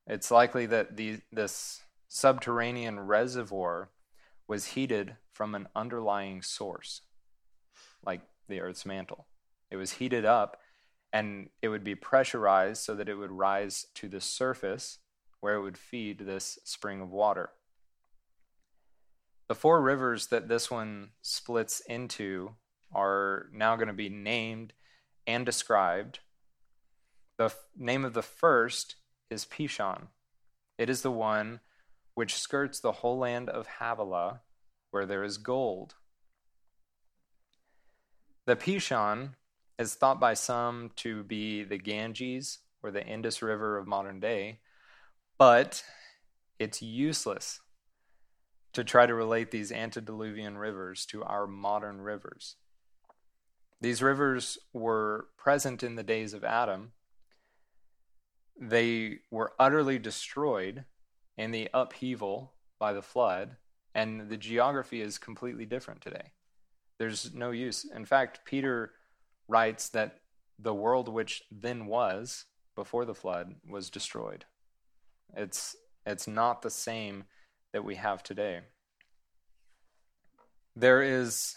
[0.06, 3.90] It's likely that the, this subterranean reservoir
[4.46, 7.02] was heated from an underlying source,
[8.04, 9.26] like the Earth's mantle.
[9.70, 10.58] It was heated up
[11.12, 14.98] and it would be pressurized so that it would rise to the surface
[15.40, 17.50] where it would feed this spring of water.
[19.48, 22.54] The four rivers that this one splits into
[22.92, 24.72] are now going to be named
[25.28, 26.20] and described.
[27.36, 28.96] The f- name of the first
[29.30, 30.08] is Pishon.
[30.78, 31.60] It is the one
[32.14, 34.40] which skirts the whole land of Havilah,
[34.90, 35.94] where there is gold.
[38.46, 39.34] The Pishon
[39.78, 44.60] is thought by some to be the Ganges or the Indus River of modern day,
[45.36, 45.84] but
[46.58, 47.60] it's useless
[48.72, 52.56] to try to relate these antediluvian rivers to our modern rivers.
[53.80, 56.92] These rivers were present in the days of Adam.
[58.60, 60.84] They were utterly destroyed
[61.36, 63.56] in the upheaval by the flood,
[63.94, 66.32] and the geography is completely different today.
[66.98, 67.84] There's no use.
[67.84, 68.92] In fact, Peter
[69.48, 70.18] writes that
[70.58, 74.44] the world which then was before the flood was destroyed.
[75.36, 77.24] It's it's not the same
[77.72, 78.60] that we have today.
[80.74, 81.54] There is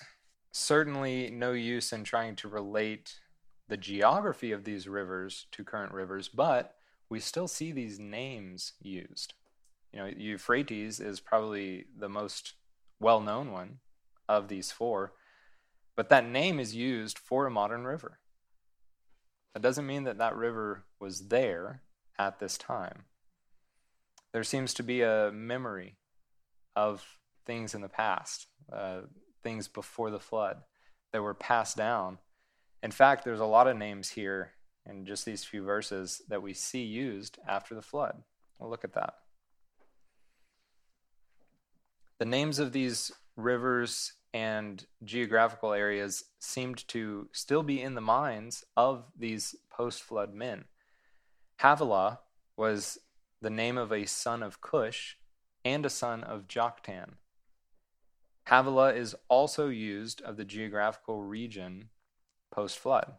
[0.51, 3.19] certainly no use in trying to relate
[3.67, 6.75] the geography of these rivers to current rivers, but
[7.09, 9.33] we still see these names used.
[9.93, 12.53] You know, Euphrates is probably the most
[12.99, 13.79] well known one
[14.27, 15.13] of these four,
[15.95, 18.19] but that name is used for a modern river.
[19.53, 21.81] That doesn't mean that that river was there
[22.17, 23.05] at this time
[24.31, 25.97] there seems to be a memory
[26.75, 29.01] of things in the past, uh,
[29.43, 30.57] things before the flood
[31.11, 32.17] that were passed down.
[32.83, 34.53] In fact, there's a lot of names here
[34.85, 38.23] in just these few verses that we see used after the flood.
[38.57, 39.15] We'll look at that.
[42.19, 48.63] The names of these rivers and geographical areas seemed to still be in the minds
[48.77, 50.65] of these post flood men.
[51.57, 52.19] Havilah
[52.55, 52.97] was
[53.41, 55.17] the name of a son of Cush
[55.65, 57.13] and a son of Joktan.
[58.45, 61.89] Havilah is also used of the geographical region
[62.51, 63.13] post flood.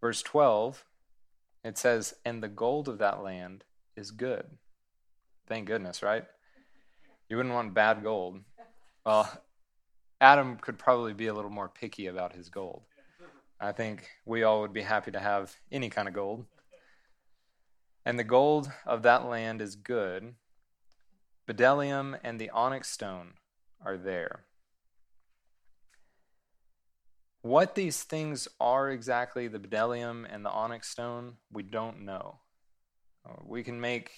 [0.00, 0.84] Verse 12,
[1.64, 3.64] it says, And the gold of that land
[3.96, 4.44] is good.
[5.46, 6.24] Thank goodness, right?
[7.28, 8.40] You wouldn't want bad gold.
[9.06, 9.30] Well,
[10.20, 12.82] Adam could probably be a little more picky about his gold.
[13.60, 16.44] I think we all would be happy to have any kind of gold.
[18.04, 20.34] And the gold of that land is good.
[21.48, 23.34] Bdellium and the onyx stone
[23.84, 24.44] are there.
[27.42, 32.40] What these things are exactly, the bdellium and the onyx stone, we don't know.
[33.44, 34.12] We can make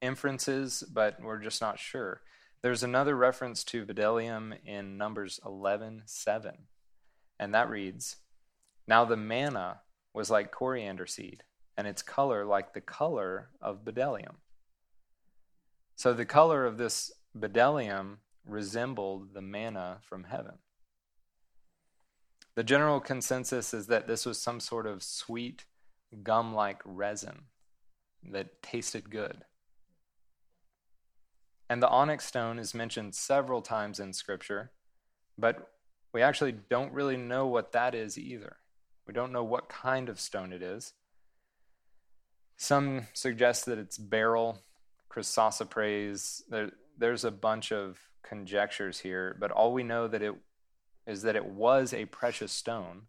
[0.00, 2.22] inferences, but we're just not sure.
[2.62, 6.52] There's another reference to bdellium in Numbers 11 7,
[7.38, 8.16] and that reads
[8.86, 9.80] Now the manna
[10.14, 11.42] was like coriander seed
[11.76, 14.36] and its color like the color of bdellium.
[15.96, 20.58] So the color of this bdellium resembled the manna from heaven.
[22.54, 25.64] The general consensus is that this was some sort of sweet,
[26.22, 27.44] gum like resin
[28.30, 29.44] that tasted good.
[31.70, 34.72] And the onyx stone is mentioned several times in Scripture.
[35.38, 35.70] But
[36.12, 38.56] we actually don't really know what that is either.
[39.06, 40.92] We don't know what kind of stone it is.
[42.58, 44.58] Some suggest that it's beryl,
[45.10, 46.42] chrysoprase.
[46.48, 50.34] There, there's a bunch of conjectures here, but all we know that it
[51.06, 53.02] is that it was a precious stone,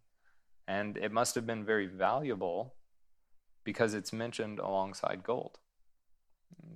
[0.66, 2.74] and it must have been very valuable
[3.62, 5.58] because it's mentioned alongside gold.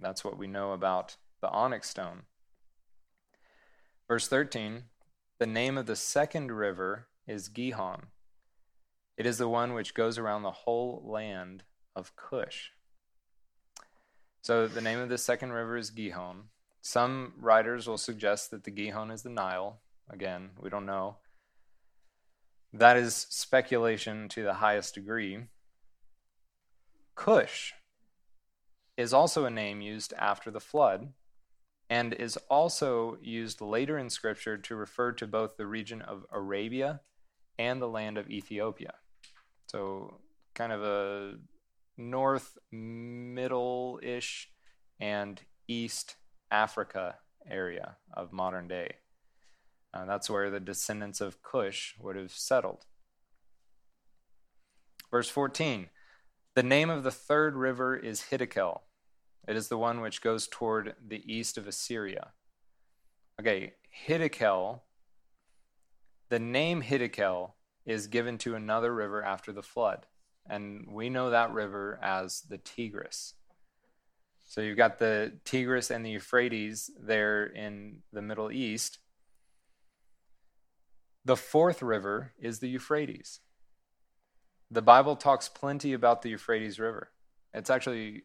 [0.01, 2.23] That's what we know about the onyx stone.
[4.07, 4.85] Verse 13
[5.39, 8.07] The name of the second river is Gihon.
[9.17, 11.65] It is the one which goes around the whole land
[11.95, 12.71] of Cush.
[14.41, 16.45] So the name of the second river is Gihon.
[16.81, 19.81] Some writers will suggest that the Gihon is the Nile.
[20.11, 21.17] Again, we don't know.
[22.73, 25.45] That is speculation to the highest degree.
[27.15, 27.75] Cush
[28.97, 31.13] is also a name used after the flood
[31.91, 37.01] and is also used later in Scripture to refer to both the region of Arabia
[37.59, 38.95] and the land of Ethiopia.
[39.69, 40.21] So,
[40.55, 41.35] kind of a
[41.97, 44.51] north, middle ish,
[45.01, 46.17] and east
[46.51, 47.17] Africa
[47.49, 48.97] area of modern day.
[49.93, 52.85] Uh, that's where the descendants of Cush would have settled.
[55.11, 55.89] Verse 14
[56.55, 58.81] The name of the third river is Hiddekel.
[59.47, 62.33] It is the one which goes toward the east of Assyria.
[63.41, 63.73] Okay,
[64.07, 64.81] Hiddekel,
[66.29, 67.53] the name Hiddekel
[67.87, 70.07] is given to another river after the flood.
[70.51, 73.35] And we know that river as the Tigris.
[74.49, 78.99] So you've got the Tigris and the Euphrates there in the Middle East.
[81.25, 83.41] The fourth river is the Euphrates.
[84.71, 87.11] The Bible talks plenty about the Euphrates River.
[87.55, 88.23] It's actually,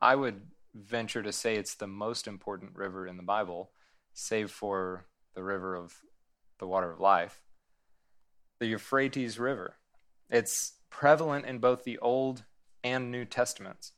[0.00, 0.42] I would
[0.74, 3.70] venture to say it's the most important river in the Bible,
[4.12, 5.94] save for the river of
[6.58, 7.42] the water of life
[8.58, 9.76] the Euphrates River.
[10.30, 12.44] It's prevalent in both the Old
[12.82, 13.92] and New Testaments.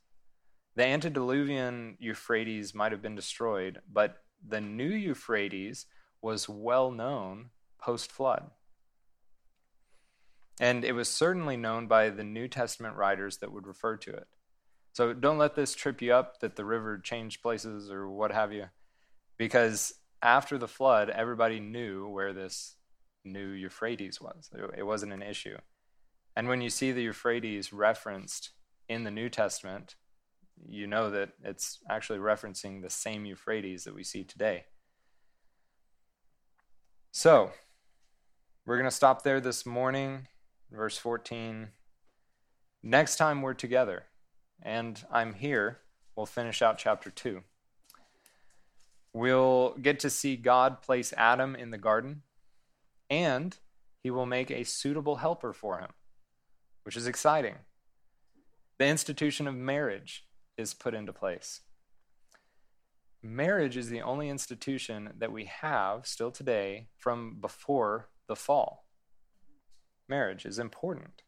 [0.79, 5.87] The antediluvian Euphrates might have been destroyed, but the new Euphrates
[6.21, 8.51] was well known post flood.
[10.57, 14.29] And it was certainly known by the New Testament writers that would refer to it.
[14.93, 18.53] So don't let this trip you up that the river changed places or what have
[18.53, 18.67] you,
[19.35, 22.77] because after the flood, everybody knew where this
[23.25, 24.49] new Euphrates was.
[24.77, 25.57] It wasn't an issue.
[26.37, 28.51] And when you see the Euphrates referenced
[28.87, 29.95] in the New Testament,
[30.67, 34.65] you know that it's actually referencing the same Euphrates that we see today.
[37.11, 37.51] So,
[38.65, 40.27] we're going to stop there this morning,
[40.71, 41.69] verse 14.
[42.83, 44.03] Next time we're together,
[44.61, 45.79] and I'm here,
[46.15, 47.41] we'll finish out chapter 2.
[49.13, 52.21] We'll get to see God place Adam in the garden
[53.09, 53.57] and
[54.01, 55.89] he will make a suitable helper for him,
[56.83, 57.55] which is exciting.
[58.77, 60.25] The institution of marriage
[60.59, 61.61] is put into place.
[63.21, 68.85] Marriage is the only institution that we have still today from before the fall.
[70.07, 71.23] Marriage is important.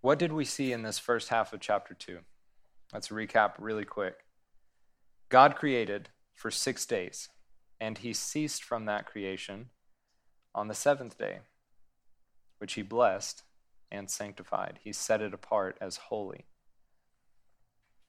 [0.00, 2.18] What did we see in this first half of chapter 2?
[2.92, 4.24] Let's recap really quick.
[5.28, 7.28] God created for six days,
[7.80, 9.70] and he ceased from that creation
[10.54, 11.40] on the seventh day,
[12.58, 13.42] which he blessed
[13.90, 14.78] and sanctified.
[14.82, 16.46] He set it apart as holy.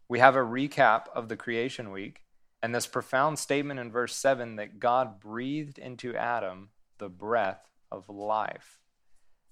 [0.10, 2.24] We have a recap of the creation week
[2.62, 8.10] and this profound statement in verse 7 that God breathed into Adam the breath of
[8.10, 8.80] life.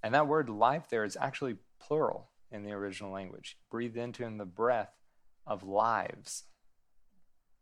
[0.01, 3.57] And that word life there is actually plural in the original language.
[3.69, 4.93] Breathed into him the breath
[5.45, 6.43] of lives.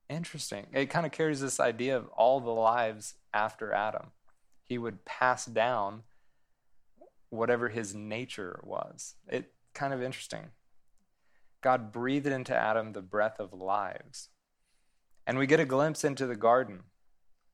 [0.10, 0.68] Interesting.
[0.74, 4.12] It kind of carries this idea of all the lives after Adam
[4.64, 6.04] he would pass down
[7.30, 9.16] whatever his nature was.
[9.28, 10.52] It kind of interesting.
[11.64, 14.30] God breathed into Adam the breath of lives.
[15.26, 16.82] And we get a glimpse into the garden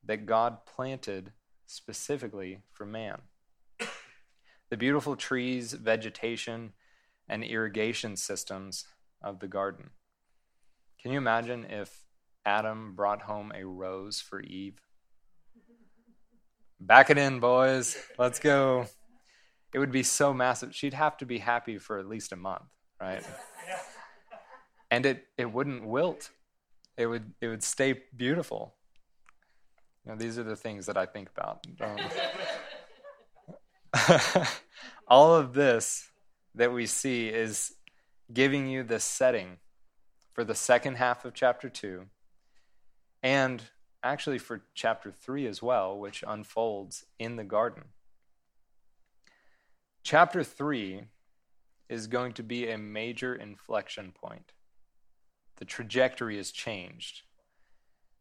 [0.04, 1.32] that God planted
[1.68, 3.22] specifically for man.
[4.72, 6.74] The beautiful trees, vegetation,
[7.28, 8.86] and irrigation systems
[9.22, 9.92] of the garden.
[11.02, 12.06] Can you imagine if
[12.46, 14.80] Adam brought home a rose for Eve?
[16.80, 17.98] Back it in, boys.
[18.18, 18.88] Let's go.
[19.74, 20.74] It would be so massive.
[20.76, 23.24] She'd have to be happy for at least a month, right?
[24.92, 26.32] And it, it wouldn't wilt.
[26.98, 28.74] It would it would stay beautiful.
[30.06, 31.66] You know, these are the things that I think about.
[31.82, 31.98] Um,
[35.08, 36.10] all of this
[36.56, 37.74] that we see is
[38.34, 39.58] giving you the setting
[40.34, 42.06] for the second half of chapter 2
[43.24, 43.64] and
[44.04, 47.84] actually for chapter 3 as well, which unfolds in the garden.
[50.04, 51.04] Chapter 3
[51.90, 54.54] is going to be a major inflection point.
[55.60, 57.22] The trajectory is changed.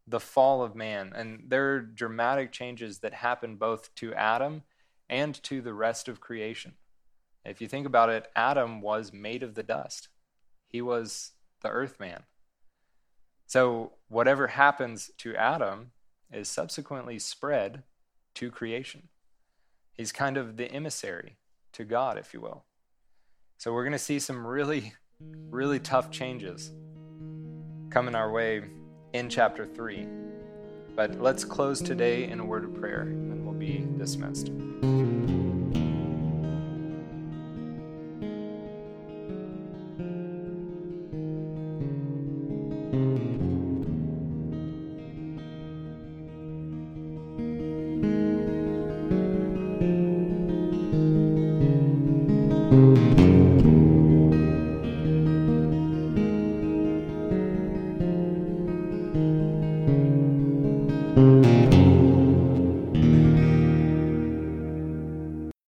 [0.05, 4.63] The fall of man, and there are dramatic changes that happen both to Adam
[5.09, 6.73] and to the rest of creation.
[7.45, 10.09] If you think about it, Adam was made of the dust,
[10.67, 11.31] he was
[11.61, 12.23] the earth man.
[13.47, 15.91] So, whatever happens to Adam
[16.31, 17.83] is subsequently spread
[18.35, 19.07] to creation.
[19.93, 21.37] He's kind of the emissary
[21.73, 22.65] to God, if you will.
[23.57, 26.71] So we're going to see some really, really tough changes
[27.89, 28.61] coming our way
[29.13, 30.07] in chapter 3.
[30.95, 34.51] But let's close today in a word of prayer, and then we'll be dismissed.